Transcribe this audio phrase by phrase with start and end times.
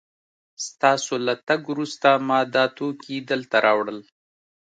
[0.67, 3.99] ستاسو له تګ وروسته ما دا توکي دلته راوړل